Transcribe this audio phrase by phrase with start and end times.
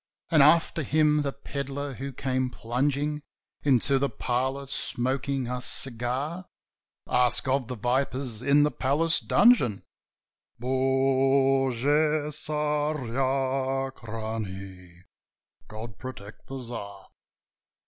[0.31, 3.21] "And, after him, the pedlar who came plungin'
[3.61, 6.47] Into the parlour, smoking a cigar?"
[7.07, 9.83] "Ask of the vipers in the palace dungeon:
[10.59, 15.03] Bogu Tsarachnie!
[15.67, 17.09] God protect the Tsar!"